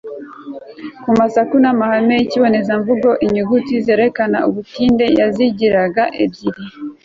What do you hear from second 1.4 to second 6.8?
n'amahame y'ikibonezamvugo. inyuguti zerekana ubutinde yazigiraga ebyiri